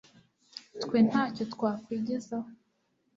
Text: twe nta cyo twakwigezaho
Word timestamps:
twe 0.81 0.97
nta 1.09 1.23
cyo 1.35 1.43
twakwigezaho 1.53 2.49